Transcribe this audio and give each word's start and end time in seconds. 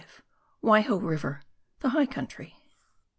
WAIHO 0.63 0.97
RIVER 0.97 1.43
THE 1.81 1.89
HIGH 1.89 2.07
COIJXTRY. 2.07 2.53